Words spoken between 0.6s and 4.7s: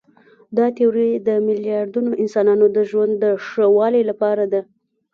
تیوري د میلیاردونو انسانانو د ژوند د ښه والي لپاره ده.